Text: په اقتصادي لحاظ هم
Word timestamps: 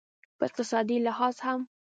په 0.37 0.43
اقتصادي 0.49 0.97
لحاظ 1.07 1.35
هم 1.45 1.61